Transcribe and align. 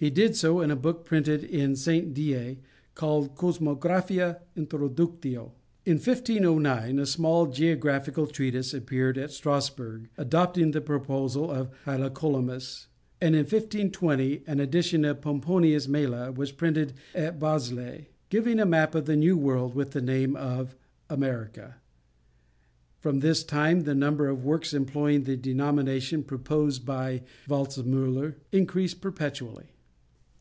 He 0.00 0.08
did 0.08 0.34
so 0.34 0.62
in 0.62 0.70
a 0.70 0.76
book 0.76 1.04
printed 1.04 1.44
at 1.54 1.76
Saint 1.76 2.14
Dié 2.14 2.46
and 2.46 2.56
called 2.94 3.34
Cosmographia 3.34 4.38
introductio. 4.56 5.50
In 5.84 5.96
1509 5.98 6.98
a 6.98 7.04
small 7.04 7.44
geographical 7.44 8.26
treatise 8.26 8.72
appeared 8.72 9.18
at 9.18 9.30
Strasburg 9.30 10.08
adopting 10.16 10.70
the 10.70 10.80
proposal 10.80 11.50
of 11.50 11.68
Hylacolymus; 11.84 12.86
and 13.20 13.34
in 13.34 13.40
1520 13.42 14.42
an 14.46 14.58
edition 14.58 15.04
of 15.04 15.20
Pomponius 15.20 15.86
Mela 15.86 16.32
was 16.32 16.50
printed 16.50 16.94
at 17.14 17.38
Basle, 17.38 18.06
giving 18.30 18.58
a 18.58 18.64
map 18.64 18.94
of 18.94 19.04
the 19.04 19.16
New 19.16 19.36
World 19.36 19.74
with 19.74 19.90
the 19.90 20.00
name 20.00 20.34
of 20.34 20.74
America. 21.10 21.74
From 23.00 23.20
this 23.20 23.44
time 23.44 23.82
the 23.82 23.94
number 23.94 24.28
of 24.28 24.46
works 24.46 24.72
employing 24.72 25.24
the 25.24 25.36
denomination 25.36 26.22
proposed 26.22 26.86
by 26.86 27.20
Waldtzemuller 27.46 28.36
increased 28.50 29.02
perpetually. 29.02 29.74